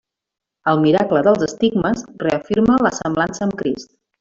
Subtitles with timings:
[0.71, 3.89] El miracle dels estigmes reafirma la semblança amb Crist.